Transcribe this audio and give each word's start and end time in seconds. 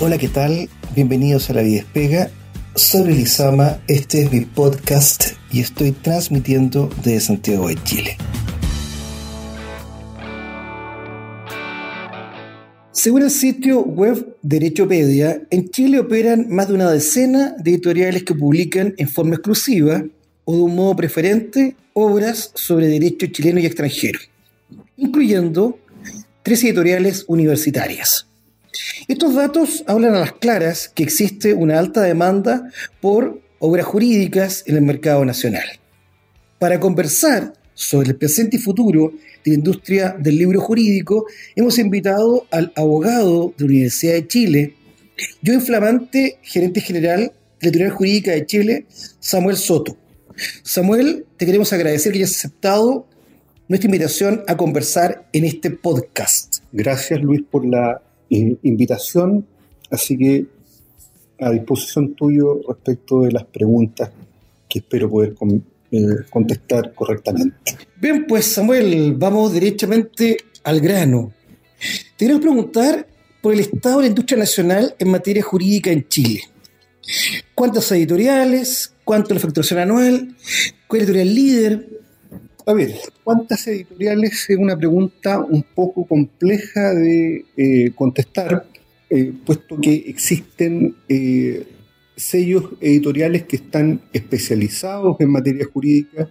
Hola, 0.00 0.18
¿qué 0.18 0.26
tal? 0.26 0.68
Bienvenidos 0.96 1.48
a 1.50 1.52
La 1.52 1.62
Vida 1.62 1.82
Despega. 1.82 2.28
Soy 2.74 3.14
Lizama, 3.14 3.78
este 3.86 4.22
es 4.22 4.32
mi 4.32 4.40
podcast 4.40 5.34
y 5.52 5.60
estoy 5.60 5.92
transmitiendo 5.92 6.90
desde 7.04 7.20
Santiago 7.20 7.68
de 7.68 7.76
Chile. 7.84 8.16
Según 12.90 13.22
el 13.22 13.30
sitio 13.30 13.84
web 13.84 14.36
Derechopedia, 14.42 15.40
en 15.50 15.70
Chile 15.70 16.00
operan 16.00 16.48
más 16.48 16.66
de 16.66 16.74
una 16.74 16.90
decena 16.90 17.54
de 17.56 17.70
editoriales 17.70 18.24
que 18.24 18.34
publican 18.34 18.94
en 18.96 19.08
forma 19.08 19.36
exclusiva 19.36 20.04
o 20.44 20.56
de 20.56 20.62
un 20.62 20.74
modo 20.74 20.96
preferente 20.96 21.76
obras 21.92 22.50
sobre 22.54 22.88
derecho 22.88 23.28
chileno 23.28 23.60
y 23.60 23.66
extranjero, 23.66 24.18
incluyendo 24.96 25.78
tres 26.42 26.64
editoriales 26.64 27.24
universitarias. 27.28 28.26
Estos 29.08 29.34
datos 29.34 29.84
hablan 29.86 30.14
a 30.14 30.20
las 30.20 30.32
claras 30.32 30.88
que 30.88 31.02
existe 31.02 31.54
una 31.54 31.78
alta 31.78 32.02
demanda 32.02 32.70
por 33.00 33.40
obras 33.58 33.86
jurídicas 33.86 34.64
en 34.66 34.76
el 34.76 34.82
mercado 34.82 35.24
nacional. 35.24 35.64
Para 36.58 36.80
conversar 36.80 37.52
sobre 37.74 38.10
el 38.10 38.16
presente 38.16 38.56
y 38.56 38.60
futuro 38.60 39.12
de 39.44 39.50
la 39.50 39.54
industria 39.54 40.16
del 40.18 40.38
libro 40.38 40.60
jurídico, 40.60 41.26
hemos 41.56 41.78
invitado 41.78 42.46
al 42.50 42.72
abogado 42.76 43.52
de 43.56 43.64
la 43.64 43.70
Universidad 43.70 44.14
de 44.14 44.28
Chile, 44.28 44.74
yo 45.42 45.52
inflamante 45.52 46.38
gerente 46.42 46.80
general 46.80 47.20
de 47.20 47.26
la 47.26 47.68
Editorial 47.68 47.90
Jurídica 47.90 48.32
de 48.32 48.46
Chile, 48.46 48.86
Samuel 49.20 49.56
Soto. 49.56 49.96
Samuel, 50.62 51.26
te 51.36 51.46
queremos 51.46 51.72
agradecer 51.72 52.12
que 52.12 52.18
hayas 52.18 52.32
aceptado 52.32 53.06
nuestra 53.68 53.86
invitación 53.86 54.42
a 54.46 54.56
conversar 54.56 55.26
en 55.32 55.44
este 55.44 55.70
podcast. 55.70 56.58
Gracias 56.72 57.20
Luis 57.20 57.42
por 57.48 57.64
la 57.64 58.02
invitación, 58.62 59.46
así 59.90 60.16
que 60.16 60.46
a 61.40 61.50
disposición 61.50 62.14
tuyo 62.14 62.60
respecto 62.68 63.22
de 63.22 63.32
las 63.32 63.44
preguntas 63.44 64.10
que 64.68 64.78
espero 64.78 65.10
poder 65.10 65.34
eh, 65.90 65.98
contestar 66.30 66.94
correctamente. 66.94 67.76
Bien, 68.00 68.26
pues 68.26 68.46
Samuel, 68.46 69.14
vamos 69.14 69.52
directamente 69.52 70.36
al 70.62 70.80
grano. 70.80 71.32
Te 72.16 72.26
quiero 72.26 72.40
preguntar 72.40 73.06
por 73.40 73.52
el 73.52 73.60
estado 73.60 73.98
de 73.98 74.02
la 74.04 74.08
industria 74.08 74.38
nacional 74.38 74.94
en 74.98 75.10
materia 75.10 75.42
jurídica 75.42 75.90
en 75.90 76.08
Chile. 76.08 76.42
¿Cuántas 77.54 77.90
editoriales? 77.92 78.94
¿Cuánto 79.04 79.34
la 79.34 79.40
facturación 79.40 79.80
anual? 79.80 80.34
¿Cuál 80.86 81.02
editorial 81.02 81.34
líder? 81.34 81.88
A 82.66 82.72
ver, 82.72 82.94
¿cuántas 83.22 83.66
editoriales? 83.66 84.48
Es 84.48 84.56
una 84.56 84.74
pregunta 84.74 85.38
un 85.38 85.62
poco 85.62 86.06
compleja 86.06 86.94
de 86.94 87.44
eh, 87.58 87.90
contestar, 87.94 88.66
eh, 89.10 89.34
puesto 89.44 89.78
que 89.78 89.92
existen 90.06 90.96
eh, 91.06 91.66
sellos 92.16 92.70
editoriales 92.80 93.42
que 93.42 93.56
están 93.56 94.00
especializados 94.14 95.20
en 95.20 95.30
materia 95.30 95.66
jurídica, 95.70 96.30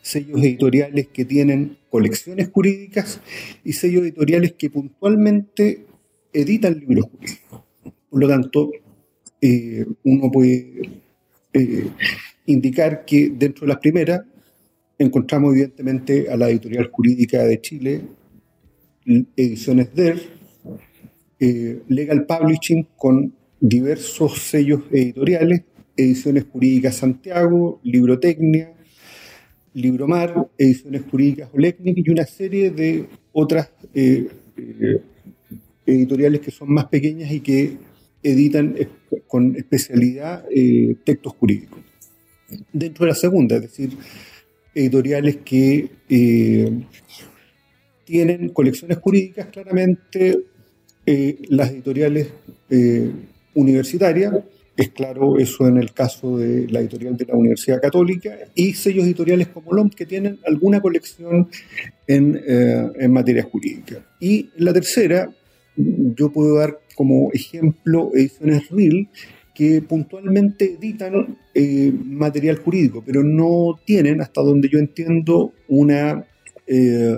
sellos 0.00 0.40
editoriales 0.40 1.08
que 1.08 1.24
tienen 1.24 1.78
colecciones 1.90 2.48
jurídicas 2.52 3.20
y 3.64 3.72
sellos 3.72 4.04
editoriales 4.04 4.52
que 4.52 4.70
puntualmente 4.70 5.84
editan 6.32 6.78
libros 6.78 7.06
jurídicos. 7.10 7.60
Por 8.08 8.20
lo 8.20 8.28
tanto, 8.28 8.70
uno 10.04 10.30
puede 10.30 10.90
indicar 12.46 13.04
que 13.04 13.32
dentro 13.34 13.62
de 13.62 13.72
las 13.72 13.78
primeras 13.78 14.20
encontramos 15.02 15.52
evidentemente 15.52 16.30
a 16.30 16.36
la 16.36 16.48
editorial 16.50 16.90
jurídica 16.90 17.42
de 17.44 17.60
Chile, 17.60 18.02
Ediciones 19.36 19.94
DER, 19.94 20.20
eh, 21.40 21.82
Legal 21.88 22.24
Publishing 22.24 22.86
con 22.96 23.34
diversos 23.60 24.38
sellos 24.38 24.82
editoriales, 24.90 25.62
Ediciones 25.96 26.44
Jurídicas 26.44 26.96
Santiago, 26.96 27.80
Librotecnia, 27.82 28.72
Libromar, 29.74 30.48
Ediciones 30.56 31.02
Jurídicas 31.10 31.50
Olecnic 31.52 31.98
y 31.98 32.10
una 32.10 32.24
serie 32.24 32.70
de 32.70 33.08
otras 33.32 33.70
eh, 33.92 34.28
eh, 34.56 35.02
editoriales 35.84 36.40
que 36.40 36.50
son 36.50 36.72
más 36.72 36.86
pequeñas 36.86 37.32
y 37.32 37.40
que 37.40 37.76
editan 38.22 38.76
con 39.26 39.56
especialidad 39.56 40.44
textos 41.04 41.32
jurídicos. 41.32 41.80
Dentro 42.72 43.04
de 43.04 43.10
la 43.10 43.16
segunda, 43.16 43.56
es 43.56 43.62
decir, 43.62 43.90
editoriales 44.74 45.38
que 45.44 45.90
eh, 46.08 46.82
tienen 48.04 48.48
colecciones 48.50 48.98
jurídicas, 48.98 49.46
claramente 49.46 50.38
eh, 51.06 51.38
las 51.48 51.70
editoriales 51.70 52.28
eh, 52.70 53.10
universitarias, 53.54 54.34
es 54.74 54.88
claro 54.90 55.38
eso 55.38 55.66
en 55.68 55.76
el 55.76 55.92
caso 55.92 56.38
de 56.38 56.66
la 56.68 56.80
editorial 56.80 57.16
de 57.16 57.26
la 57.26 57.36
Universidad 57.36 57.80
Católica, 57.80 58.38
y 58.54 58.72
sellos 58.72 59.04
editoriales 59.04 59.48
como 59.48 59.72
LOM 59.72 59.90
que 59.90 60.06
tienen 60.06 60.38
alguna 60.46 60.80
colección 60.80 61.48
en, 62.06 62.40
en 62.46 63.12
materia 63.12 63.42
jurídica. 63.42 64.02
Y 64.18 64.48
la 64.56 64.72
tercera, 64.72 65.30
yo 65.76 66.32
puedo 66.32 66.56
dar 66.56 66.80
como 66.94 67.30
ejemplo 67.32 68.10
ediciones 68.14 68.70
RIL, 68.70 69.08
que 69.54 69.82
puntualmente 69.82 70.76
editan 70.78 71.36
eh, 71.54 71.92
material 71.92 72.56
jurídico, 72.58 73.02
pero 73.04 73.22
no 73.22 73.78
tienen, 73.84 74.20
hasta 74.20 74.40
donde 74.40 74.68
yo 74.68 74.78
entiendo, 74.78 75.52
una, 75.68 76.24
eh, 76.66 77.16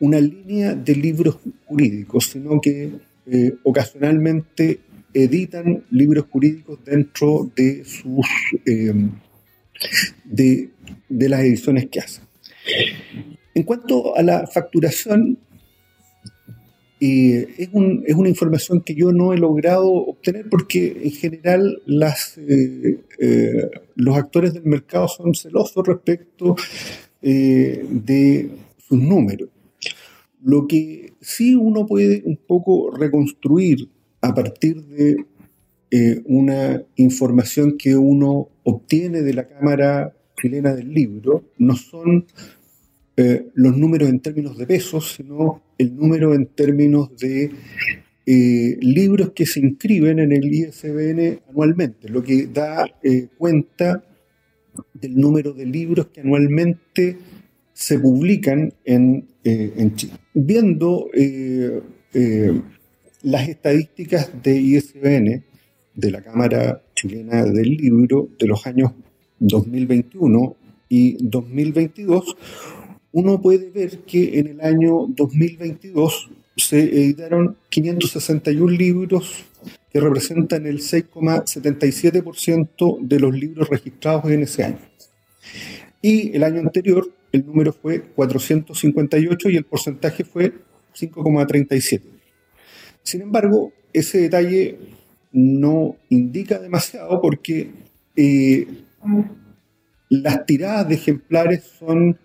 una 0.00 0.20
línea 0.20 0.74
de 0.74 0.94
libros 0.94 1.38
jurídicos, 1.64 2.24
sino 2.26 2.60
que 2.60 2.90
eh, 3.26 3.54
ocasionalmente 3.62 4.80
editan 5.14 5.84
libros 5.90 6.26
jurídicos 6.30 6.84
dentro 6.84 7.50
de 7.56 7.82
sus 7.84 8.26
de, 10.24 10.68
de 11.08 11.28
las 11.28 11.40
ediciones 11.40 11.88
que 11.88 12.00
hacen. 12.00 12.24
En 13.54 13.62
cuanto 13.62 14.16
a 14.16 14.22
la 14.22 14.46
facturación, 14.46 15.38
es, 17.00 17.68
una 17.72 18.28
información 18.28 18.80
que 18.80 18.94
yo 18.94 19.12
no 19.12 19.32
he 19.32 19.38
logrado 19.38 19.90
obtener 19.90 20.48
porque 20.48 21.00
en 21.04 21.10
general 21.12 21.82
las, 21.86 22.38
eh, 22.38 23.00
eh, 23.18 23.70
los 23.94 24.16
actores 24.16 24.54
del 24.54 24.64
mercado 24.64 25.08
son 25.08 25.34
celosos 25.34 25.86
respecto 25.86 26.56
eh, 27.22 27.86
de 27.88 28.50
sus 28.78 29.00
números. 29.00 29.48
Lo 30.42 30.66
que 30.66 31.12
sí 31.20 31.54
uno 31.54 31.86
puede 31.86 32.22
un 32.24 32.36
poco 32.36 32.90
reconstruir 32.90 33.88
a 34.20 34.34
partir 34.34 34.82
de 34.84 35.16
una 36.26 36.82
información 36.96 37.78
que 37.78 37.96
uno 37.96 38.50
obtiene 38.62 39.22
de 39.22 39.32
la 39.32 39.48
Cámara 39.48 40.14
Chilena 40.38 40.74
del 40.74 40.92
Libro 40.92 41.44
no 41.56 41.74
son 41.76 42.26
los 43.54 43.76
números 43.76 44.08
en 44.08 44.20
términos 44.20 44.56
de 44.56 44.66
pesos, 44.66 45.14
sino 45.16 45.62
el 45.76 45.96
número 45.96 46.34
en 46.34 46.46
términos 46.46 47.16
de 47.16 47.50
eh, 48.30 48.76
libros 48.82 49.32
que 49.32 49.46
se 49.46 49.58
inscriben 49.58 50.18
en 50.18 50.32
el 50.32 50.52
ISBN 50.52 51.40
anualmente, 51.48 52.10
lo 52.10 52.22
que 52.22 52.46
da 52.46 52.84
eh, 53.02 53.28
cuenta 53.38 54.04
del 54.92 55.16
número 55.16 55.54
de 55.54 55.64
libros 55.64 56.08
que 56.08 56.20
anualmente 56.20 57.16
se 57.72 57.98
publican 57.98 58.70
en, 58.84 59.28
eh, 59.42 59.72
en 59.78 59.96
Chile. 59.96 60.12
Viendo 60.34 61.08
las 63.22 63.48
estadísticas 63.48 64.30
de 64.42 64.60
ISBN, 64.60 65.44
de 65.94 66.10
la 66.10 66.20
Cámara 66.20 66.82
Chilena 66.94 67.44
del 67.44 67.70
Libro, 67.70 68.28
de 68.38 68.46
los 68.46 68.66
años 68.66 68.92
2021 69.38 70.54
y 70.90 71.16
2022, 71.26 72.36
uno 73.12 73.40
puede 73.40 73.70
ver 73.70 74.00
que 74.00 74.38
en 74.38 74.48
el 74.48 74.60
año 74.60 75.06
2022 75.08 76.30
se 76.56 76.80
editaron 76.80 77.56
561 77.68 78.70
libros 78.70 79.46
que 79.90 80.00
representan 80.00 80.66
el 80.66 80.80
6,77% 80.80 82.98
de 83.00 83.20
los 83.20 83.34
libros 83.34 83.68
registrados 83.68 84.30
en 84.30 84.42
ese 84.42 84.64
año. 84.64 84.78
Y 86.02 86.36
el 86.36 86.44
año 86.44 86.60
anterior 86.60 87.10
el 87.32 87.46
número 87.46 87.72
fue 87.72 88.02
458 88.02 89.50
y 89.50 89.56
el 89.56 89.64
porcentaje 89.64 90.24
fue 90.24 90.52
5,37. 90.94 92.02
Sin 93.02 93.22
embargo, 93.22 93.72
ese 93.92 94.18
detalle 94.18 94.78
no 95.32 95.96
indica 96.08 96.58
demasiado 96.58 97.20
porque 97.20 97.70
eh, 98.16 98.66
las 100.08 100.46
tiradas 100.46 100.88
de 100.88 100.94
ejemplares 100.94 101.64
son 101.78 102.18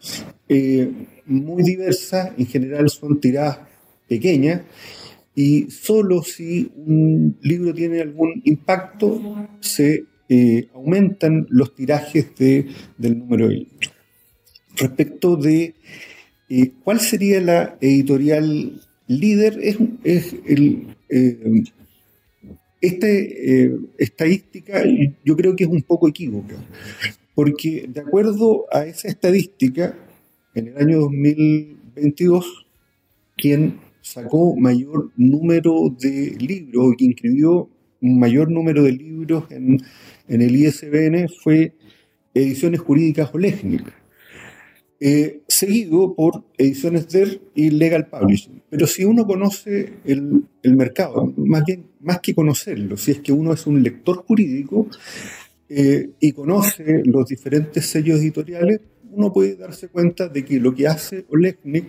eh, 0.47 0.89
muy 1.25 1.63
diversas, 1.63 2.31
en 2.37 2.47
general 2.47 2.89
son 2.89 3.19
tiradas 3.19 3.59
pequeñas, 4.07 4.61
y 5.35 5.69
solo 5.69 6.21
si 6.21 6.71
un 6.75 7.37
libro 7.41 7.73
tiene 7.73 8.01
algún 8.01 8.41
impacto 8.45 9.47
se 9.59 10.05
eh, 10.29 10.67
aumentan 10.73 11.47
los 11.49 11.73
tirajes 11.75 12.35
de, 12.37 12.67
del 12.97 13.19
número 13.19 13.47
de 13.47 13.55
libros. 13.55 13.91
Respecto 14.75 15.35
de 15.35 15.73
eh, 16.49 16.71
cuál 16.83 16.99
sería 16.99 17.41
la 17.41 17.77
editorial 17.81 18.81
líder, 19.07 19.59
es, 19.61 19.77
el, 20.45 20.95
esta 22.79 23.07
estadística 23.97 24.83
yo 25.23 25.35
creo 25.35 25.55
que 25.55 25.65
es 25.65 25.69
un 25.69 25.81
poco 25.81 26.07
equívoca, 26.07 26.55
porque 27.35 27.85
de 27.87 28.01
acuerdo 28.01 28.65
a 28.71 28.85
esa 28.85 29.07
estadística, 29.07 29.97
en 30.55 30.67
el 30.67 30.77
año 30.77 30.99
2022, 31.01 32.67
quien 33.35 33.79
sacó 34.01 34.55
mayor 34.55 35.11
número 35.15 35.89
de 35.99 36.35
libros, 36.39 36.95
quien 36.97 37.11
escribió 37.11 37.69
un 38.01 38.19
mayor 38.19 38.51
número 38.51 38.83
de 38.83 38.91
libros 38.91 39.45
en, 39.49 39.79
el 40.27 40.55
ISBN 40.55 41.29
fue 41.29 41.73
Ediciones 42.33 42.81
Jurídicas 42.81 43.33
Olegnik, 43.33 43.93
eh, 44.99 45.41
seguido 45.47 46.13
por 46.15 46.45
Ediciones 46.57 47.09
DER 47.09 47.41
y 47.55 47.71
Legal 47.71 48.07
Publishing. 48.07 48.61
Pero 48.69 48.87
si 48.87 49.05
uno 49.05 49.25
conoce 49.25 49.93
el, 50.05 50.45
mercado, 50.63 51.33
más 51.37 51.65
bien, 51.65 51.87
más 51.99 52.19
que 52.19 52.33
conocerlo, 52.33 52.97
si 52.97 53.11
es 53.11 53.19
que 53.19 53.31
uno 53.31 53.53
es 53.53 53.67
un 53.67 53.83
lector 53.83 54.17
jurídico 54.25 54.87
eh, 55.69 56.11
y 56.19 56.31
conoce 56.33 57.01
los 57.05 57.27
diferentes 57.27 57.85
sellos 57.85 58.19
editoriales, 58.19 58.81
uno 59.11 59.31
puede 59.31 59.55
darse 59.55 59.87
cuenta 59.87 60.27
de 60.27 60.43
que 60.43 60.59
lo 60.59 60.73
que 60.73 60.87
hace 60.87 61.25
Olegnik 61.29 61.87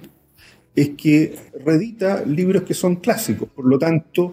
es 0.74 0.90
que 0.90 1.34
reedita 1.64 2.24
libros 2.24 2.62
que 2.62 2.74
son 2.74 2.96
clásicos, 2.96 3.48
por 3.48 3.66
lo 3.66 3.78
tanto 3.78 4.32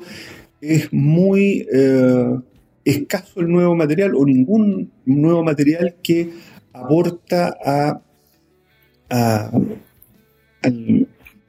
es 0.59 0.91
muy 0.93 1.67
eh, 1.73 2.39
escaso 2.83 3.41
el 3.41 3.47
nuevo 3.49 3.75
material 3.75 4.15
o 4.15 4.25
ningún 4.25 4.91
nuevo 5.05 5.43
material 5.43 5.95
que 6.01 6.29
aporta 6.73 7.57
a, 7.63 8.01
a, 9.09 9.51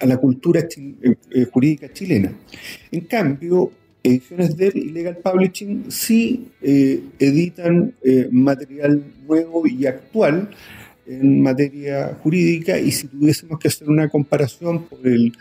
la 0.05 0.17
cultura 0.17 0.61
eh, 0.61 1.45
jurídica 1.53 1.93
chilena. 1.93 2.33
En 2.91 3.03
cambio, 3.03 3.71
Ediciones 4.03 4.57
DER 4.57 4.77
y 4.77 4.91
Legal 4.91 5.19
Publishing 5.23 5.91
sí 5.91 6.49
editan 6.61 7.95
material 8.31 9.03
nuevo 9.27 9.67
y 9.67 9.87
actual 9.87 10.49
en 11.07 11.43
materia 11.43 12.17
jurídica 12.23 12.79
y 12.79 12.93
si 12.93 13.09
tuviésemos 13.09 13.59
que 13.59 13.69
hacer 13.69 13.89
una 13.89 14.09
comparación 14.09 14.85
por 14.85 15.07
el, 15.07 15.33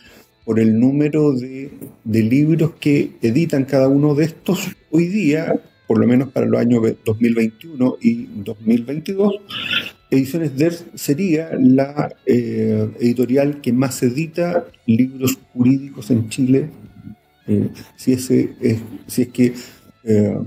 por 0.45 0.59
el 0.59 0.79
número 0.79 1.33
de, 1.33 1.71
libros 2.03 2.73
que 2.79 3.11
editan 3.21 3.65
cada 3.65 3.87
uno 3.87 4.15
de 4.15 4.25
estos, 4.25 4.67
hoy 4.89 5.07
día, 5.07 5.59
por 5.87 5.99
lo 5.99 6.07
menos 6.07 6.31
para 6.31 6.45
los 6.45 6.59
años 6.59 6.83
2021 7.05 7.97
y 8.01 8.25
2022, 8.43 9.35
Ediciones 10.09 10.57
DER 10.57 10.73
sería 10.95 11.51
la 11.57 12.13
eh, 12.25 12.89
editorial 12.99 13.61
que 13.61 13.71
más 13.71 14.03
edita 14.03 14.65
libros 14.85 15.39
jurídicos 15.53 16.11
en 16.11 16.27
Chile, 16.27 16.69
eh, 17.51 17.69
si, 17.95 18.13
ese 18.13 18.49
si 19.07 19.21
es 19.23 19.27
que 19.29 19.53
eh, 20.03 20.37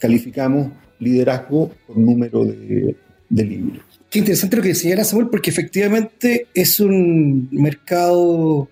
calificamos 0.00 0.72
liderazgo 0.98 1.70
por 1.86 1.96
número 1.96 2.44
de 2.44 3.44
libros. 3.44 3.90
Qué 4.10 4.18
interesante 4.18 4.56
lo 4.56 4.62
que 4.64 4.74
señala 4.74 5.04
Samuel, 5.04 5.28
porque 5.28 5.50
efectivamente 5.50 6.48
es 6.52 6.80
un 6.80 7.48
mercado 7.52 8.68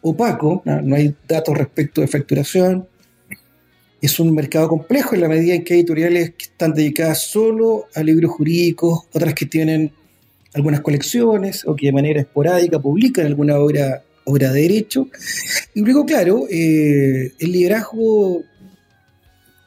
opaco, 0.00 0.62
no, 0.64 0.96
hay 0.96 1.14
datos 1.28 1.58
respecto 1.58 2.00
de 2.00 2.06
facturación, 2.06 2.88
es 4.00 4.18
un 4.18 4.34
mercado 4.34 4.66
complejo 4.66 5.14
en 5.14 5.20
la 5.20 5.28
medida 5.28 5.54
en 5.54 5.62
que 5.62 5.74
hay 5.74 5.80
editoriales 5.80 6.30
que 6.30 6.44
están 6.44 6.72
dedicadas 6.72 7.22
solo 7.24 7.86
a 7.94 8.02
libros 8.02 8.30
jurídicos, 8.30 9.00
otras 9.12 9.34
que 9.34 9.44
tienen 9.44 9.92
algunas 10.54 10.80
colecciones 10.80 11.66
o 11.66 11.76
que 11.76 11.86
de 11.86 11.92
manera 11.92 12.20
esporádica 12.20 12.78
publican 12.78 13.26
alguna 13.26 13.58
obra, 13.58 14.04
obra 14.24 14.52
de 14.52 14.62
derecho. 14.62 15.08
Y 15.74 15.80
luego, 15.80 16.04
claro, 16.06 16.46
eh, 16.50 17.32
el 17.38 17.52
liderazgo 17.52 18.44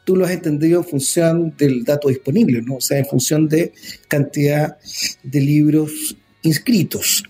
tú 0.04 0.16
lo 0.16 0.26
has 0.26 0.32
entendido 0.32 0.80
en 0.80 0.86
función 0.86 1.56
del 1.58 1.84
dato 1.84 2.10
disponible, 2.10 2.62
¿no? 2.62 2.76
o 2.76 2.82
sea, 2.82 2.98
en 2.98 3.06
función 3.06 3.48
de 3.48 3.72
cantidad 4.08 4.78
de 5.24 5.40
libros 5.40 6.18
inscritos. 6.42 7.24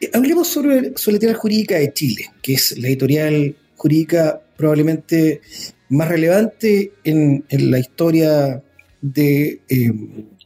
Eh, 0.00 0.10
hablemos 0.12 0.48
sobre, 0.48 0.92
sobre 0.96 1.12
la 1.12 1.16
editorial 1.16 1.36
jurídica 1.36 1.78
de 1.78 1.92
Chile, 1.92 2.30
que 2.42 2.54
es 2.54 2.78
la 2.78 2.88
editorial 2.88 3.56
jurídica 3.76 4.42
probablemente 4.56 5.40
más 5.88 6.08
relevante 6.08 6.92
en, 7.04 7.44
la 7.50 7.78
historia 7.78 8.62
de, 9.00 9.60
eh, 9.68 9.92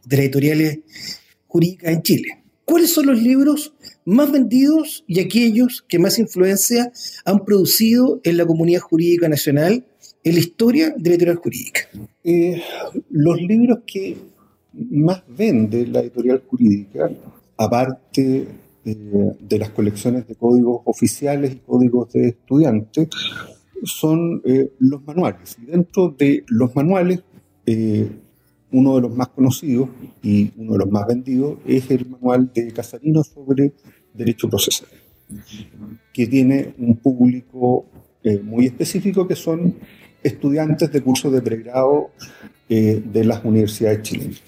de 0.05 0.17
las 0.17 0.21
editoriales 0.21 0.79
jurídicas 1.47 1.93
en 1.93 2.03
Chile. 2.03 2.40
¿Cuáles 2.71 2.95
son 2.95 3.07
los 3.07 3.21
libros 3.21 3.75
más 4.05 4.31
vendidos 4.31 5.03
y 5.09 5.19
aquellos 5.19 5.85
que 5.89 5.99
más 5.99 6.21
influencia 6.21 6.93
han 7.25 7.45
producido 7.45 8.21
en 8.23 8.37
la 8.37 8.47
comunidad 8.47 8.79
jurídica 8.79 9.29
nacional 9.29 9.85
en 10.23 10.35
la 10.35 10.39
historia 10.39 10.95
de 10.97 11.11
la 11.11 11.17
editorial 11.17 11.39
jurídica? 11.39 11.81
Eh, 12.23 12.63
los 13.11 13.43
libros 13.43 13.81
que 13.85 14.17
más 14.73 15.25
vende 15.37 15.85
la 15.89 15.99
editorial 15.99 16.45
jurídica, 16.47 17.11
aparte 17.57 18.47
eh, 18.85 18.97
de 19.41 19.59
las 19.59 19.71
colecciones 19.71 20.29
de 20.29 20.37
códigos 20.37 20.83
oficiales 20.85 21.55
y 21.55 21.57
códigos 21.57 22.13
de 22.13 22.29
estudiantes, 22.29 23.09
son 23.83 24.43
eh, 24.45 24.71
los 24.79 25.05
manuales. 25.05 25.57
Y 25.61 25.73
dentro 25.73 26.15
de 26.17 26.45
los 26.47 26.73
manuales, 26.77 27.21
uno 28.73 28.97
de 28.97 29.03
los 29.03 29.15
más 29.15 29.29
conocidos 29.29 29.89
y 30.23 30.53
uno 30.57 30.73
de 30.73 30.79
los 30.79 30.91
más 30.91 31.07
vendidos 31.07 31.59
es 31.67 31.91
el 31.91 32.07
manual 32.07 32.51
de 32.55 32.73
Casarino 32.73 33.23
sobre 33.25 33.73
derecho 34.15 34.49
procesal, 34.49 34.89
que 36.13 36.27
tiene 36.27 36.75
un 36.79 36.97
público 36.97 37.87
muy 38.45 38.67
específico 38.67 39.27
que 39.27 39.35
son 39.35 39.75
estudiantes 40.23 40.93
de 40.93 41.01
cursos 41.01 41.33
de 41.33 41.43
pregrado 41.43 42.11
eh, 42.69 43.03
de 43.05 43.25
las 43.25 43.45
universidades 43.45 44.03
chilenas. 44.03 44.43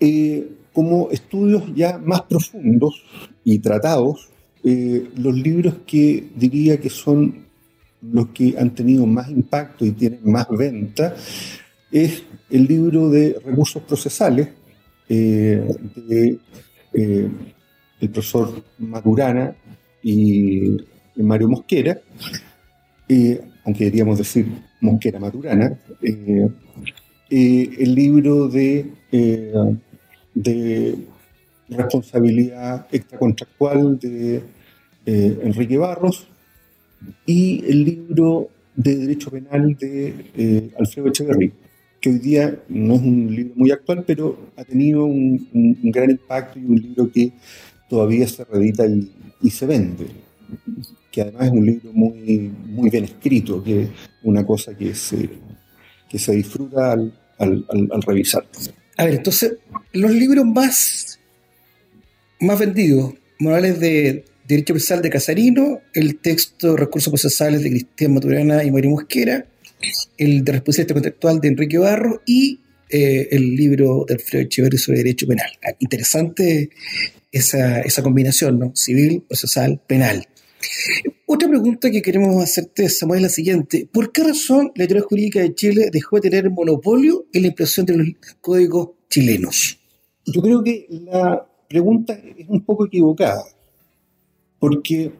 Eh, 0.00 0.48
como 0.72 1.10
estudios 1.10 1.64
ya 1.74 1.98
más 1.98 2.22
profundos 2.22 3.02
y 3.44 3.58
tratados, 3.58 4.30
eh, 4.64 5.08
los 5.16 5.34
libros 5.34 5.74
que 5.86 6.30
diría 6.34 6.80
que 6.80 6.90
son 6.90 7.46
los 8.00 8.28
que 8.28 8.56
han 8.58 8.74
tenido 8.74 9.06
más 9.06 9.28
impacto 9.28 9.84
y 9.84 9.92
tienen 9.92 10.20
más 10.24 10.48
venta 10.50 11.14
es 11.92 12.22
el 12.50 12.64
libro 12.66 13.10
de 13.10 13.38
recursos 13.44 13.82
procesales 13.82 14.48
de 15.08 16.38
el 18.02 18.10
profesor 18.10 18.64
Maturana 18.78 19.54
y 20.02 20.76
Mario 21.16 21.48
Mosquera, 21.48 22.00
aunque 23.64 23.84
deberíamos 23.84 24.18
decir 24.18 24.46
Mosquera 24.80 25.20
Maturana, 25.20 25.78
eh, 26.02 26.48
eh, 27.30 27.70
el 27.78 27.94
libro 27.94 28.48
de, 28.48 28.86
eh, 29.12 29.52
de 30.34 30.98
responsabilidad 31.68 32.86
extracontractual 32.90 33.98
de 33.98 34.42
Enrique 35.06 35.78
Barros 35.78 36.28
y 37.24 37.64
el 37.68 37.84
libro 37.84 38.48
de 38.74 38.96
Derecho 38.96 39.30
Penal 39.30 39.76
de 39.76 40.70
Alfredo 40.78 41.08
Echeverry, 41.08 41.52
que 42.02 42.10
hoy 42.10 42.18
día 42.18 42.58
no 42.68 42.96
es 42.96 43.00
un 43.00 43.34
libro 43.34 43.54
muy 43.56 43.70
actual, 43.70 44.04
pero 44.06 44.50
ha 44.56 44.64
tenido 44.64 45.06
un, 45.06 45.48
gran 45.84 46.10
impacto 46.10 46.58
y 46.58 46.64
un 46.64 46.76
libro 46.76 47.10
que 47.10 47.32
todavía 47.88 48.28
se 48.28 48.44
reedita 48.44 48.84
y 49.40 49.50
se 49.50 49.66
vende 49.66 50.06
que 51.12 51.20
además 51.20 51.44
es 51.44 51.50
un 51.52 51.66
libro 51.66 51.92
muy, 51.92 52.50
muy 52.66 52.90
bien 52.90 53.04
escrito, 53.04 53.62
que 53.62 53.82
es 53.82 53.88
una 54.22 54.44
cosa 54.44 54.74
que 54.76 54.94
se, 54.94 55.28
que 56.08 56.18
se 56.18 56.32
disfruta 56.32 56.92
al, 56.92 57.12
al, 57.38 58.02
revisar. 58.02 58.46
A 58.96 59.04
ver, 59.04 59.14
entonces, 59.14 59.56
los 59.92 60.10
libros 60.10 60.46
más, 60.46 61.20
más 62.40 62.58
vendidos, 62.58 63.14
Morales 63.38 63.78
de 63.78 64.24
Derecho 64.48 64.72
Procesal 64.72 65.02
de 65.02 65.10
Casarino, 65.10 65.80
el 65.92 66.16
texto 66.16 66.76
Recursos 66.76 67.10
Procesales 67.10 67.62
de 67.62 67.70
Cristian 67.70 68.14
Maturana 68.14 68.64
y 68.64 68.70
María 68.70 68.90
Mosquera, 68.90 69.46
el 70.18 70.44
de 70.44 70.52
Responsabilidad 70.52 70.94
Contextual 70.94 71.40
de 71.40 71.48
Enrique 71.48 71.78
Barro 71.78 72.22
y 72.26 72.60
eh, 72.88 73.28
el 73.30 73.54
libro 73.54 74.04
de 74.06 74.14
Alfredo 74.14 74.44
Echeverri 74.44 74.78
sobre 74.78 74.98
Derecho 74.98 75.26
Penal. 75.26 75.50
Ah, 75.64 75.74
interesante 75.78 76.70
esa, 77.30 77.80
esa 77.80 78.02
combinación, 78.02 78.58
¿no? 78.58 78.72
Civil, 78.74 79.22
procesal, 79.26 79.80
penal. 79.86 80.26
Otra 81.26 81.48
pregunta 81.48 81.90
que 81.90 82.02
queremos 82.02 82.42
hacerte, 82.42 82.88
Samuel, 82.88 83.20
es 83.20 83.22
la 83.22 83.28
siguiente. 83.30 83.88
¿Por 83.90 84.12
qué 84.12 84.22
razón 84.22 84.72
la 84.74 84.84
Editorial 84.84 85.06
Jurídica 85.06 85.40
de 85.40 85.54
Chile 85.54 85.88
dejó 85.90 86.16
de 86.16 86.28
tener 86.28 86.50
monopolio 86.50 87.24
en 87.32 87.42
la 87.42 87.48
impresión 87.48 87.86
de 87.86 87.96
los 87.96 88.06
códigos 88.40 88.90
chilenos? 89.08 89.78
Yo 90.26 90.42
creo 90.42 90.62
que 90.62 90.86
la 90.90 91.46
pregunta 91.68 92.12
es 92.36 92.46
un 92.48 92.60
poco 92.64 92.86
equivocada, 92.86 93.42
porque 94.58 95.10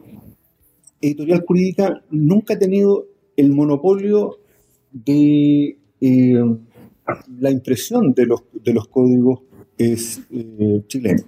Editorial 1.01 1.43
Jurídica 1.45 2.03
nunca 2.11 2.53
ha 2.53 2.59
tenido 2.59 3.07
el 3.35 3.49
monopolio 3.49 4.37
de 4.93 5.77
eh, 5.99 6.57
la 7.39 7.51
impresión 7.51 8.13
de 8.13 8.25
los, 8.27 8.43
de 8.53 8.73
los 8.73 8.87
códigos 8.87 9.41
es, 9.77 10.21
eh, 10.31 10.83
chilenos. 10.87 11.25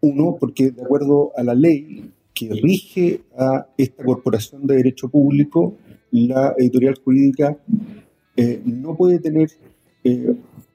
Uno, 0.00 0.36
porque 0.38 0.70
de 0.70 0.82
acuerdo 0.82 1.32
a 1.36 1.42
la 1.42 1.54
ley 1.54 2.10
que 2.34 2.50
rige 2.50 3.20
a 3.38 3.68
esta 3.78 4.04
corporación 4.04 4.66
de 4.66 4.76
derecho 4.76 5.08
público, 5.08 5.76
la 6.10 6.54
editorial 6.58 6.96
jurídica 7.02 7.56
eh, 8.36 8.60
no 8.64 8.96
puede 8.96 9.20
tener 9.20 9.48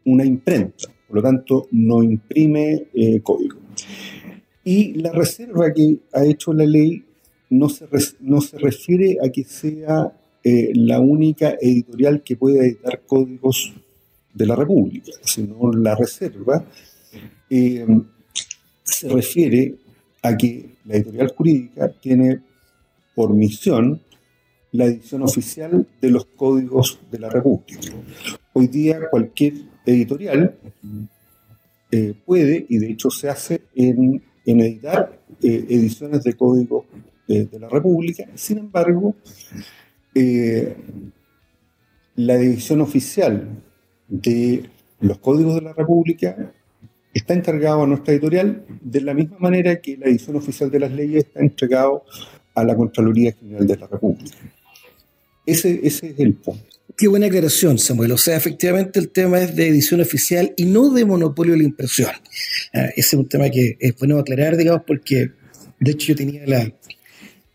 una 0.06 0.25
imprenta, 0.25 0.89
por 1.08 1.18
lo 1.18 1.22
tanto 1.22 1.68
no 1.72 2.01
imprime 2.01 2.88
código. 3.22 3.58
Y 4.63 4.94
la 4.94 5.12
reserva 5.12 5.72
que 5.72 6.00
ha 6.13 6.25
hecho 6.25 6.51
la 6.51 6.66
ley 6.66 7.04
no 7.51 7.70
se, 7.70 7.86
no 8.22 8.42
se 8.42 8.58
refiere 8.58 9.18
a 9.24 9.30
que 9.30 9.44
sea 9.44 10.19
la 10.43 11.00
única 11.00 11.58
editorial 11.60 12.24
que 12.24 12.38
pueda 12.38 12.63
editar 12.63 13.01
códigos 13.05 13.74
de 14.34 14.46
la 14.46 14.55
República, 14.55 15.12
sino 15.24 15.72
la 15.74 15.96
reserva 15.96 16.65
se 17.50 19.10
refiere 19.10 19.75
a 20.22 20.36
que 20.36 20.77
la 20.86 20.96
editorial 20.96 21.34
jurídica 21.36 21.89
tiene 21.89 22.41
por 23.15 23.34
misión 23.34 24.01
la 24.72 24.86
edición 24.86 25.24
oficial 25.24 25.88
de 26.00 26.12
los 26.12 26.25
códigos 26.25 27.00
de 27.12 27.19
la 27.19 27.29
República. 27.29 27.79
Hoy 28.53 28.67
día 28.67 29.00
cualquier 29.10 29.53
editorial 29.86 30.55
eh, 31.91 32.13
puede, 32.25 32.65
y 32.69 32.77
de 32.77 32.91
hecho 32.91 33.10
se 33.10 33.29
hace, 33.29 33.62
en, 33.75 34.22
editar 34.46 35.19
eh, 35.41 35.65
ediciones 35.69 36.24
de 36.24 36.34
códigos 36.34 36.86
de, 37.27 37.60
la 37.60 37.69
República. 37.69 38.25
Sin 38.36 38.58
embargo, 38.58 39.15
eh, 40.16 40.75
la 42.16 42.36
edición 42.36 42.82
oficial 42.82 43.48
de 44.08 44.70
los 45.00 45.20
códigos 45.20 45.56
de 45.56 45.62
la 45.62 45.74
República 45.74 46.51
está 47.13 47.34
encargado 47.34 47.84
a 47.84 47.88
nuestra 47.88 48.13
editorial 48.13 48.66
de 48.82 49.01
la 49.01 49.13
misma 49.13 49.38
manera 49.39 49.80
que 49.82 49.98
la 49.98 50.08
edición 50.08 50.36
oficial 50.36 50.70
de 50.70 50.80
las 50.80 50.92
leyes 50.92 51.25
está 51.25 51.39
entregado 51.39 52.04
a 52.56 52.63
la 52.63 52.75
Contraloría 52.75 53.34
General 53.34 53.66
de 53.66 53.78
la 53.78 53.88
República. 53.88 54.38
Ese, 55.46 55.80
es 55.84 56.04
el 56.04 56.36
punto. 56.36 56.63
Qué 56.96 57.08
buena 57.08 57.28
aclaración, 57.28 57.80
Samuel. 57.80 58.12
O 58.12 58.18
sea, 58.18 58.36
efectivamente 58.36 59.00
el 59.00 59.10
tema 59.10 59.39
es 59.39 59.56
de 59.56 59.68
edición 59.68 60.01
oficial 60.01 60.54
y 60.58 60.66
no 60.66 60.89
de 60.89 61.06
monopolio 61.06 61.54
de 61.54 61.60
la 61.60 61.63
impresión. 61.63 62.12
Ah, 62.74 62.89
ese 62.96 63.00
es 63.00 63.13
un 63.13 63.30
tema 63.30 63.50
que 63.50 63.78
es 63.80 63.96
bueno 63.98 64.20
aclarar, 64.20 64.58
digamos, 64.58 64.84
porque 64.86 65.32
de 65.80 65.92
hecho 65.92 66.08
yo 66.08 66.16
tenía 66.16 66.46
la 66.46 66.72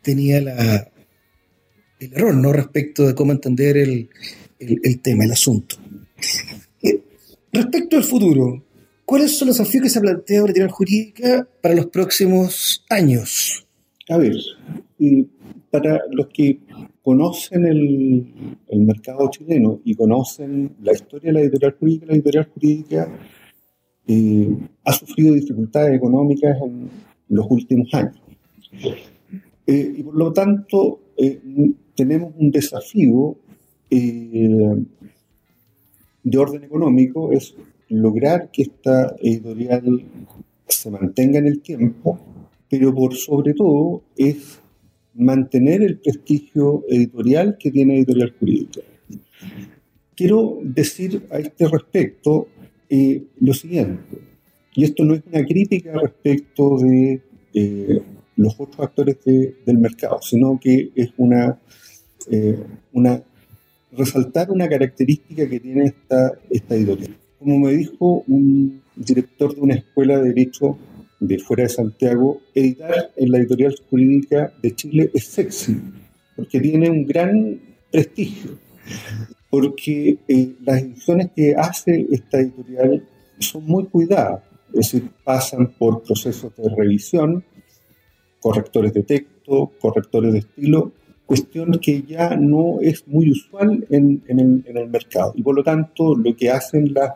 tenía 0.03 0.41
la 0.41 0.89
el 2.01 2.13
error, 2.13 2.35
¿no? 2.35 2.53
Respecto 2.53 3.07
de 3.07 3.15
cómo 3.15 3.33
entender 3.33 3.77
el, 3.77 4.09
el 4.59 5.01
tema, 5.01 5.25
el 5.25 5.33
asunto. 5.33 5.77
Eh, 6.83 7.03
respecto 7.53 7.97
al 7.97 8.05
futuro, 8.05 8.63
¿cuáles 9.05 9.37
son 9.37 9.49
los 9.49 9.59
desafíos 9.59 9.85
que 9.85 9.91
se 9.91 10.01
plantea 10.01 10.41
la 10.41 10.47
editorial 10.47 10.71
jurídica 10.71 11.49
para 11.61 11.75
los 11.75 11.87
próximos 11.87 12.85
años? 12.89 13.67
A 14.09 14.19
ver, 14.19 14.37
para 15.71 16.03
los 16.11 16.29
que 16.29 16.61
conocen 17.03 17.67
el, 17.67 18.57
mercado 18.85 19.31
chileno 19.31 19.81
y 19.85 19.95
conocen 19.95 20.77
la 20.83 20.93
historia 20.93 21.29
de 21.29 21.33
la 21.33 21.41
editorial 21.41 21.77
jurídica, 21.79 22.07
la 22.07 22.15
editorial 22.15 22.51
jurídica 22.53 23.19
eh, 24.07 24.57
ha 24.85 24.93
sufrido 24.93 25.35
dificultades 25.35 25.97
económicas 25.97 26.57
en 26.63 26.91
los 27.29 27.47
últimos 27.49 27.93
años. 27.95 28.21
Eh, 29.67 29.95
y 29.97 30.03
por 30.03 30.17
lo 30.17 30.33
tanto, 30.33 31.01
tenemos 31.95 32.33
un 32.37 32.51
desafío 32.51 33.37
de 33.91 34.87
orden 36.39 36.65
económico, 36.65 37.33
es 37.33 37.55
lograr 37.89 38.51
que 38.51 38.63
esta 38.63 39.15
editorial 39.21 40.05
se 40.67 40.91
mantenga 40.91 41.39
en 41.39 41.47
el 41.47 41.61
tiempo, 41.61 42.19
pero 42.69 42.95
por 42.95 43.15
sobre 43.15 43.55
todo 43.55 44.03
es 44.17 44.61
mantener 45.15 45.83
el 45.83 45.99
prestigio 45.99 46.85
editorial 46.89 47.57
que 47.59 47.71
tiene 47.71 47.99
Editorial 47.99 48.35
Jurídica. 48.39 48.81
Quiero 50.17 50.59
decir 50.63 51.23
a 51.31 51.39
este 51.39 51.69
respecto 51.69 52.49
eh, 52.89 53.23
lo 53.41 53.55
siguiente, 53.55 54.19
y 54.75 54.85
esto 54.85 55.05
no 55.05 55.15
es 55.15 55.23
una 55.31 55.45
crítica 55.45 55.93
respecto 55.93 56.79
de 56.79 57.23
eh, 57.53 58.03
los 58.37 58.55
otros 58.59 58.81
actores 58.81 59.19
del 59.25 59.79
mercado, 59.79 60.21
sino 60.23 60.59
que 60.61 60.91
es 60.95 61.11
una, 61.17 61.59
eh, 62.31 62.59
resaltar 63.93 64.51
una 64.51 64.69
característica 64.69 65.49
que 65.49 65.61
tiene 65.61 65.85
esta, 65.87 66.33
esta 66.51 66.75
editorial. 66.75 67.17
Como 67.39 67.59
me 67.59 67.73
dijo 67.73 68.25
un 68.27 68.83
director 68.97 69.55
de 69.55 69.61
una 69.61 69.75
escuela 69.75 70.19
de 70.19 70.29
Derecho 70.29 70.79
de 71.21 71.39
fuera 71.39 71.65
de 71.65 71.69
Santiago, 71.69 72.41
editar 72.55 73.13
en 73.17 73.31
la 73.31 73.39
editorial 73.39 73.75
jurídica 73.89 74.53
de 74.63 74.75
Chile 74.75 75.11
es 75.15 75.27
sexy, 75.27 75.81
porque 76.37 76.61
tiene 76.61 76.91
un 76.91 77.07
gran 77.07 77.61
prestigio, 77.91 78.59
porque 79.49 80.19
eh, 80.29 80.55
las 80.65 80.83
ediciones 80.83 81.31
que 81.35 81.55
hace 81.57 82.07
esta 82.11 82.41
editorial 82.41 83.07
son 83.39 83.65
muy 83.65 83.85
cuidadas, 83.87 84.43
es 84.69 84.93
decir, 84.93 85.11
pasan 85.23 85.73
por 85.79 86.03
procesos 86.03 86.55
de 86.57 86.69
revisión, 86.69 87.45
correctores 88.45 88.93
de 88.93 89.05
texto, 89.05 89.73
correctores 89.81 90.35
de 90.35 90.41
estilo, 90.41 90.93
cuestión 91.25 91.79
que 91.81 92.03
ya 92.03 92.37
no 92.37 92.79
es 92.83 93.09
muy 93.09 93.31
usual 93.31 93.87
en, 93.89 94.23
el, 94.29 94.89
mercado. 94.91 95.33
Y 95.35 95.43
por 95.43 95.57
lo 95.57 95.63
tanto, 95.65 96.15
lo 96.15 96.37
que 96.37 96.51
hacen 96.51 96.93
las 96.93 97.13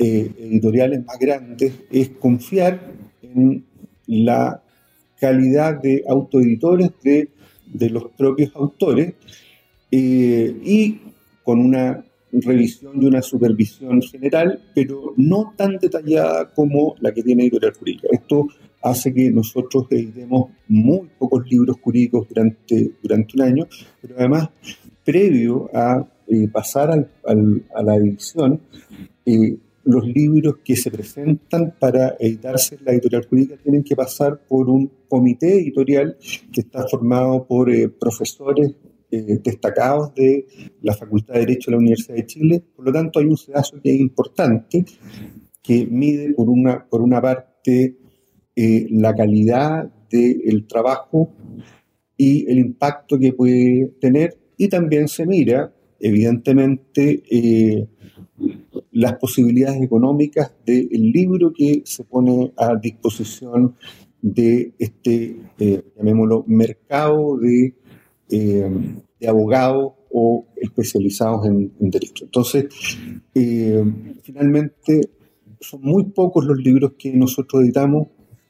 eh, 0.00 0.32
editoriales 0.36 1.06
más 1.06 1.16
grandes 1.16 1.74
es 1.92 2.08
confiar 2.08 2.92
en 3.22 3.64
la 4.08 4.60
calidad 5.20 5.80
de 5.80 6.02
autoeditores 6.08 6.90
de, 7.04 7.28
los 7.90 8.06
propios 8.16 8.50
autores 8.56 9.14
eh, 9.92 10.56
y 10.64 11.00
con 11.44 11.60
una 11.60 12.04
revisión 12.32 13.00
y 13.00 13.06
una 13.06 13.22
supervisión 13.22 14.02
general, 14.02 14.60
pero 14.74 15.14
no 15.16 15.54
tan 15.56 15.78
detallada 15.78 16.52
como 16.52 16.96
la 16.98 17.14
que 17.14 17.22
tiene 17.22 17.44
Editorial 17.44 17.74
Jurídica. 17.74 18.08
Esto 18.10 18.48
hace 18.82 19.12
que 19.12 19.30
nosotros 19.30 19.86
editemos 19.90 20.50
muy 20.68 21.08
pocos 21.18 21.48
libros 21.50 21.76
jurídicos 21.82 22.28
durante, 22.28 22.92
durante 23.02 23.36
un 23.36 23.42
año, 23.42 23.66
pero 24.00 24.14
además, 24.18 24.50
previo 25.04 25.70
a 25.74 26.06
eh, 26.26 26.48
pasar 26.48 26.90
a 26.90 27.82
la 27.82 27.96
edición, 27.96 28.60
eh, 29.24 29.56
los 29.84 30.06
libros 30.06 30.56
que 30.62 30.76
se 30.76 30.90
presentan 30.90 31.74
para 31.78 32.16
editarse 32.20 32.74
en 32.74 32.84
la 32.84 32.92
editorial 32.92 33.26
jurídica 33.26 33.56
tienen 33.56 33.82
que 33.82 33.96
pasar 33.96 34.38
por 34.46 34.68
un 34.68 34.90
comité 35.08 35.54
editorial 35.54 36.18
que 36.52 36.60
está 36.60 36.86
formado 36.86 37.46
por 37.46 37.70
eh, 37.70 37.88
profesores 37.88 38.74
destacados 39.10 40.14
de 40.14 40.46
la 40.82 40.92
Facultad 40.92 41.32
de 41.32 41.40
Derecho 41.40 41.70
de 41.70 41.76
la 41.76 41.78
Universidad 41.78 42.16
de 42.16 42.26
Chile. 42.26 42.62
Por 42.76 42.84
lo 42.84 42.92
tanto, 42.92 43.18
hay 43.18 43.24
un 43.24 43.38
sedazo 43.38 43.80
que 43.80 43.94
es 43.94 43.98
importante, 43.98 44.84
que 45.62 45.86
mide 45.86 46.34
por 46.34 46.50
una, 46.50 46.84
por 46.84 47.00
una 47.00 47.22
parte 47.22 47.96
eh, 48.60 48.86
la 48.90 49.14
calidad 49.14 49.90
del 50.10 50.66
trabajo 50.66 51.30
y 52.16 52.50
el 52.50 52.58
impacto 52.58 53.18
que 53.18 53.32
puede 53.32 53.92
tener, 54.00 54.36
y 54.56 54.68
también 54.68 55.06
se 55.06 55.24
mira, 55.26 55.72
evidentemente, 56.00 57.22
las 58.92 59.14
posibilidades 59.14 59.80
económicas 59.82 60.52
del 60.66 61.12
libro 61.12 61.52
que 61.52 61.82
se 61.84 62.04
pone 62.04 62.52
a 62.56 62.74
disposición 62.76 63.76
de 64.20 64.72
este, 64.78 65.36
eh, 65.58 65.82
llamémoslo, 65.96 66.44
mercado 66.46 67.36
de, 67.38 67.74
eh, 68.30 68.70
abogados 69.26 69.92
o 70.10 70.46
especializados 70.56 71.46
en, 71.46 71.72
derecho. 71.78 72.24
Entonces, 72.24 72.66
eh, 73.34 73.84
finalmente, 74.22 75.10
son 75.60 75.82
muy 75.82 76.04
pocos 76.04 76.44
los 76.44 76.58
libros 76.58 76.92
que 76.98 77.12
nosotros 77.12 77.62
editamos, 77.62 78.08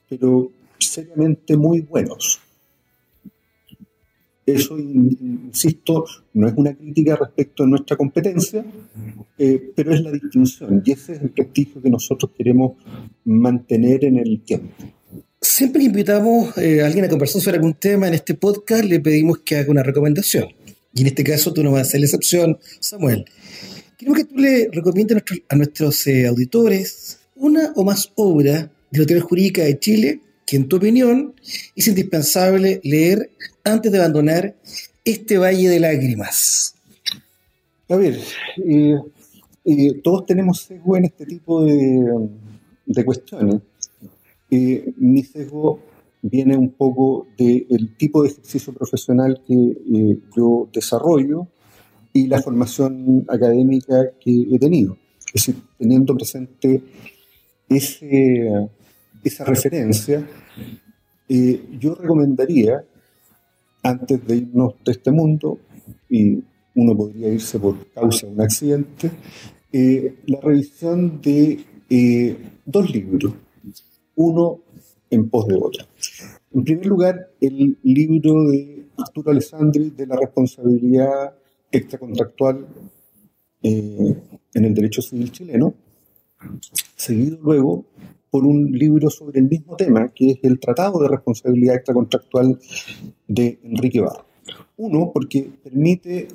pero 0.09 0.51
seriamente 0.79 1.57
muy 1.57 1.81
buenos. 1.81 2.41
Eso, 4.47 4.79
insisto, 4.79 6.07
no 6.33 6.49
es 6.49 6.55
una 6.57 6.75
crítica 6.75 7.17
respecto 7.17 7.65
a 7.65 7.67
nuestra 7.67 7.99
competencia, 7.99 8.65
eh, 9.37 9.73
pero 9.77 9.93
es 9.93 10.01
la 10.01 10.11
distinción 10.11 10.83
y 10.87 10.93
ese 10.93 11.13
es 11.13 11.21
el 11.21 11.31
prestigio 11.31 11.83
que 11.83 11.91
nosotros 11.91 12.33
queremos 12.37 12.73
mantener 13.27 14.07
en 14.07 14.19
el 14.19 14.41
tiempo. 14.41 14.73
Siempre 15.39 15.81
que 15.81 15.87
invitamos 15.89 16.57
eh, 16.57 16.83
a 16.83 16.87
alguien 16.87 17.05
a 17.05 17.09
conversar 17.11 17.43
sobre 17.43 17.59
algún 17.59 17.75
tema 17.75 18.09
en 18.09 18.15
este 18.15 18.35
podcast, 18.35 18.85
le 18.85 19.01
pedimos 19.01 19.39
que 19.39 19.57
haga 19.57 19.71
una 19.71 19.83
recomendación. 19.83 20.49
Y 20.95 21.03
en 21.03 21.09
este 21.09 21.25
caso 21.25 21.53
tú 21.53 21.63
no 21.63 21.73
vas 21.73 21.81
a 21.81 21.83
hacer 21.83 22.01
la 22.01 22.07
excepción, 22.07 22.59
Samuel. 22.81 23.27
Queremos 23.99 24.19
que 24.19 24.25
tú 24.25 24.39
le 24.39 24.71
recomiendes 24.73 25.23
a 25.49 25.57
nuestros, 25.57 26.07
eh, 26.07 26.27
auditores 26.27 27.19
una 27.37 27.73
o 27.77 27.85
más 27.85 28.13
obras 28.17 28.69
de 28.91 29.01
la 29.01 29.07
teoría 29.07 29.25
jurídica 29.25 29.63
de 29.63 29.79
Chile 29.79 30.21
que 30.47 30.57
en 30.57 30.69
tu 30.69 30.77
opinión 30.77 31.35
es 31.77 31.89
indispensable 31.89 32.81
leer 32.83 33.31
antes 33.65 33.93
de 33.93 33.99
abandonar 33.99 34.57
este 35.05 35.39
valle 35.39 35.69
de 35.69 35.81
lágrimas? 35.81 36.75
A 37.89 37.97
ver, 37.97 38.19
todos 40.03 40.27
tenemos 40.27 40.63
sesgo 40.63 40.97
en 40.97 41.05
este 41.07 41.27
tipo 41.27 41.65
de, 41.65 43.05
cuestiones. 43.05 43.61
mi 44.51 45.23
sesgo 45.23 45.81
viene 46.23 46.57
un 46.57 46.71
poco 46.71 47.29
del 47.37 47.97
tipo 47.97 48.23
de 48.23 48.31
ejercicio 48.31 48.73
profesional 48.73 49.43
que 49.47 49.55
eh, 49.55 50.19
yo 50.37 50.69
desarrollo 50.73 51.47
y 52.13 52.27
la 52.27 52.43
formación 52.43 53.25
académica 53.29 54.11
que 54.21 54.47
he 54.51 54.59
tenido. 54.59 54.97
Es 55.27 55.47
decir, 55.47 55.63
teniendo 55.79 56.15
presente 56.15 56.83
ese, 57.69 58.69
esa 59.23 59.45
referencia, 59.45 60.27
eh, 61.29 61.63
yo 61.79 61.95
recomendaría, 61.95 62.85
antes 63.83 64.27
de 64.27 64.37
irnos 64.37 64.75
de 64.85 64.93
este 64.93 65.11
mundo, 65.11 65.59
y 66.09 66.43
uno 66.75 66.97
podría 66.97 67.29
irse 67.29 67.59
por 67.59 67.87
causa 67.93 68.27
de 68.27 68.33
un 68.33 68.41
accidente, 68.41 69.11
eh, 69.73 70.17
la 70.27 70.41
revisión 70.41 71.21
de 71.21 71.65
dos 72.65 72.91
libros, 72.91 73.33
uno 74.17 74.61
en 75.11 75.29
pos 75.29 75.47
de 75.47 75.57
otro. 75.57 75.87
En 76.53 76.65
primer 76.65 76.87
lugar, 76.87 77.31
el 77.41 77.79
libro 77.83 78.45
de 78.51 78.87
Arturo 78.97 79.31
Alessandri 79.31 79.91
de 79.91 80.07
la 80.07 80.17
responsabilidad 80.17 81.35
extracontractual 81.71 82.67
eh, 83.63 84.17
en 84.55 84.65
el 84.65 84.75
derecho 84.75 85.03
civil 85.03 85.31
chileno, 85.31 85.75
seguido 86.97 87.39
luego 87.43 87.85
por 88.31 88.45
un 88.45 88.73
libro 88.73 89.11
sobre 89.11 89.41
el 89.41 89.49
mismo 89.49 89.77
tema, 89.77 90.09
que 90.09 90.33
es 90.33 90.39
el 90.43 90.59
Tratado 90.59 91.01
de 91.01 91.09
Responsabilidad 91.09 91.77
Extracontractual 91.77 92.59
de 93.27 93.59
Enrique 93.63 94.01
Barro. 94.01 94.25
Uno, 94.77 95.11
porque 95.13 95.51
permite 95.63 96.29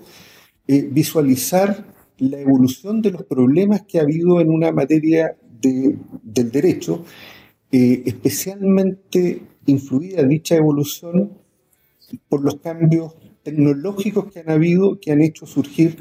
eh, 0.67 0.89
visualizar 0.91 1.85
la 2.17 2.39
evolución 2.39 3.01
de 3.01 3.11
los 3.11 3.23
problemas 3.23 3.83
que 3.83 3.99
ha 3.99 4.03
habido 4.03 4.39
en 4.39 4.49
una 4.49 4.71
materia 4.71 5.35
del 5.61 6.51
derecho 6.51 7.05
eh, 7.75 8.03
especialmente 8.05 9.41
influida 9.65 10.21
dicha 10.21 10.55
evolución 10.55 11.31
por 12.29 12.43
los 12.43 12.57
cambios 12.59 13.15
tecnológicos 13.41 14.31
que 14.31 14.41
han 14.41 14.51
habido, 14.51 14.99
que 14.99 15.11
han 15.11 15.21
hecho 15.21 15.47
surgir 15.47 15.97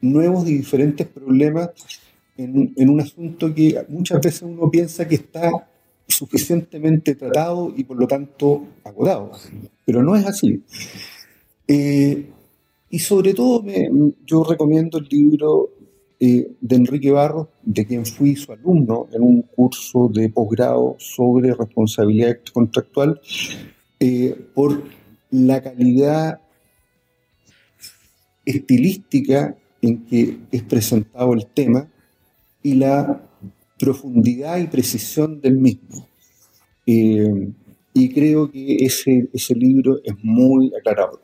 nuevos 0.00 0.48
y 0.48 0.54
diferentes 0.54 1.06
problemas 1.06 1.70
en, 2.36 2.90
un 2.90 3.00
asunto 3.00 3.54
que 3.54 3.84
muchas 3.88 4.20
veces 4.20 4.42
uno 4.42 4.70
piensa 4.70 5.06
que 5.06 5.16
está 5.16 5.50
suficientemente 6.06 7.14
tratado 7.14 7.72
y 7.76 7.84
por 7.84 7.98
lo 7.98 8.06
tanto 8.06 8.64
agotado. 8.84 9.32
Pero 9.84 10.02
no 10.02 10.16
es 10.16 10.26
así. 10.26 10.62
Eh, 11.68 12.26
y 12.90 12.98
sobre 12.98 13.32
todo 13.34 13.62
me, 13.62 13.88
yo 14.26 14.44
recomiendo 14.44 14.98
el 14.98 15.08
libro 15.10 15.70
eh, 16.20 16.52
de 16.60 16.76
Enrique 16.76 17.10
Barros, 17.10 17.48
de 17.62 17.86
quien 17.86 18.06
fui 18.06 18.36
su 18.36 18.52
alumno 18.52 19.08
en 19.12 19.22
un 19.22 19.42
curso 19.42 20.08
de 20.08 20.28
posgrado 20.28 20.96
sobre 20.98 21.54
responsabilidad 21.54 22.38
contractual, 22.52 23.20
eh, 23.98 24.36
por 24.54 24.84
la 25.30 25.62
calidad 25.62 26.40
estilística 28.44 29.56
en 29.80 30.04
que 30.04 30.38
es 30.50 30.62
presentado 30.62 31.32
el 31.32 31.46
tema 31.46 31.88
y 32.62 32.74
la 32.74 33.28
profundidad 33.82 34.58
y 34.58 34.68
precisión 34.68 35.40
del 35.40 35.58
mismo. 35.58 36.06
Eh, 36.86 37.50
y 37.94 38.08
creo 38.14 38.50
que 38.50 38.76
ese, 38.76 39.28
ese 39.32 39.54
libro 39.56 39.98
es 40.04 40.14
muy 40.22 40.72
aclarador. 40.78 41.20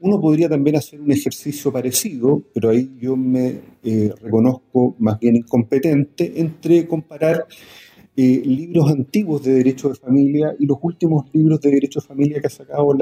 Uno 0.00 0.20
podría 0.20 0.48
también 0.48 0.76
hacer 0.76 1.00
un 1.00 1.10
ejercicio 1.12 1.72
parecido, 1.72 2.42
pero 2.52 2.70
ahí 2.70 2.90
yo 3.00 3.16
me 3.16 3.60
eh, 3.82 4.12
reconozco 4.20 4.96
más 4.98 5.18
bien 5.18 5.36
incompetente, 5.36 6.40
entre 6.40 6.86
comparar 6.86 7.46
eh, 8.16 8.42
libros 8.44 8.90
antiguos 8.90 9.42
de 9.42 9.54
derecho 9.54 9.88
de 9.88 9.94
familia 9.94 10.54
y 10.58 10.66
los 10.66 10.76
últimos 10.82 11.24
libros 11.32 11.58
de 11.62 11.70
derecho 11.70 12.00
de 12.00 12.06
familia 12.06 12.40
que 12.40 12.48
ha 12.48 12.50
sacado 12.50 12.92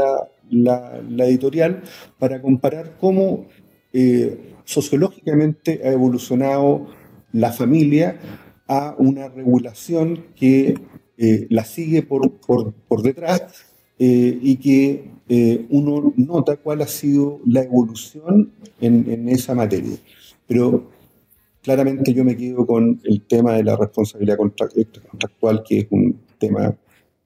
la, 0.51 1.27
editorial 1.27 1.83
para 2.19 2.41
comparar 2.41 2.97
cómo 3.01 3.47
sociológicamente 4.65 5.81
ha 5.83 5.91
evolucionado 5.91 6.87
la 7.33 7.53
familia 7.53 8.19
a 8.69 8.95
una 8.99 9.29
regulación 9.29 10.25
que 10.37 10.75
la 11.51 11.65
sigue 11.65 12.03
por, 12.03 12.33
por 12.41 13.03
detrás 13.03 13.75
y 13.99 14.57
que 14.57 15.11
eh, 15.33 15.65
uno 15.71 16.13
nota 16.17 16.57
cuál 16.57 16.83
ha 16.83 16.89
sido 16.89 17.39
la 17.47 17.63
evolución 17.63 18.51
en, 18.81 19.29
esa 19.29 19.55
materia. 19.55 19.97
Pero 20.45 20.91
claramente 21.63 22.13
yo 22.13 22.25
me 22.25 22.37
quedo 22.37 22.67
con 22.67 23.01
el 23.05 23.23
tema 23.23 23.53
de 23.53 23.63
la 23.63 23.77
responsabilidad 23.77 24.37
contractual, 24.37 25.63
que 25.65 25.79
es 25.79 25.87
un 25.91 26.19
tema 26.37 26.77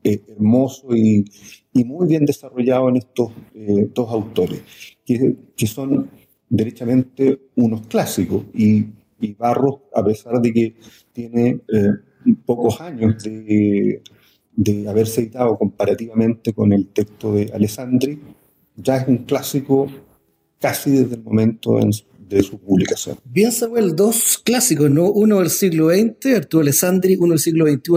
eh, 0.02 0.20
hermoso 0.28 0.94
y, 0.94 1.24
muy 1.72 2.06
bien 2.06 2.26
desarrollado 2.26 2.90
en 2.90 2.98
estos 2.98 3.32
eh, 3.54 3.88
dos 3.94 4.10
autores, 4.10 4.60
que, 5.06 5.66
son 5.66 6.10
derechamente 6.50 7.40
unos 7.56 7.86
clásicos. 7.86 8.44
Y, 8.52 8.84
y, 9.24 9.34
Barros, 9.34 9.76
a 9.94 10.04
pesar 10.04 10.40
de 10.40 10.52
que 10.52 10.76
tiene 11.12 11.60
pocos 12.44 12.80
años 12.80 13.22
de, 13.22 14.02
de 14.56 14.88
haberse 14.88 15.22
editado 15.22 15.58
comparativamente 15.58 16.52
con 16.52 16.72
el 16.72 16.88
texto 16.88 17.34
de 17.34 17.50
Alessandri, 17.52 18.20
ya 18.76 18.98
es 18.98 19.08
un 19.08 19.18
clásico 19.18 19.88
casi 20.60 20.90
desde 20.92 21.16
el 21.16 21.22
momento 21.22 21.78
de 22.28 22.42
su 22.42 22.58
publicación. 22.58 23.18
Bien, 23.24 23.52
Samuel, 23.52 23.94
dos 23.94 24.38
clásicos, 24.42 24.90
¿no? 24.90 25.10
Uno 25.10 25.40
del 25.40 25.50
siglo 25.50 25.90
XX, 25.90 26.36
Arturo 26.36 26.62
Alessandri, 26.62 27.16
uno 27.16 27.32
del 27.32 27.38
siglo 27.38 27.66
XXI, 27.66 27.92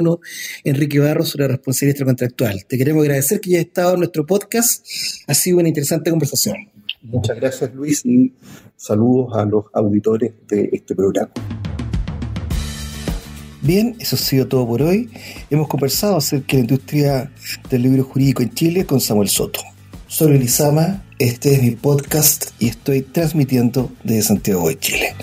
Enrique 0.65 0.99
Barros, 0.99 1.29
sobre 1.29 1.47
responsabilidad 1.47 2.05
contractual. 2.05 2.65
Te 2.65 2.77
queremos 2.77 3.03
agradecer 3.03 3.39
que 3.39 3.51
hayas 3.51 3.67
estado 3.67 3.93
en 3.93 3.99
nuestro 3.99 4.25
podcast. 4.25 4.85
Ha 5.27 5.33
sido 5.33 5.59
una 5.59 5.69
interesante 5.69 6.09
conversación. 6.09 6.57
Muchas 7.01 7.37
gracias, 7.37 7.73
Luis, 7.73 8.05
y 8.05 8.33
saludos 8.75 9.35
a 9.35 9.45
los 9.45 9.65
auditores 9.73 10.33
de 10.47 10.69
este 10.71 10.95
programa. 10.95 11.31
Bien, 13.61 13.95
eso 13.99 14.15
ha 14.15 14.19
sido 14.19 14.47
todo 14.47 14.67
por 14.67 14.81
hoy. 14.81 15.09
Hemos 15.49 15.67
conversado 15.67 16.17
acerca 16.17 16.51
de 16.51 16.57
la 16.57 16.59
industria 16.61 17.31
del 17.69 17.81
libro 17.81 18.03
jurídico 18.03 18.41
en 18.43 18.53
Chile 18.53 18.85
con 18.85 19.01
Samuel 19.01 19.29
Soto. 19.29 19.59
Soy 20.07 20.35
Elisama, 20.35 21.03
este 21.19 21.53
es 21.53 21.63
mi 21.63 21.71
podcast 21.71 22.51
y 22.59 22.67
estoy 22.69 23.01
transmitiendo 23.01 23.91
desde 24.03 24.21
Santiago 24.21 24.69
de 24.69 24.79
Chile. 24.79 25.15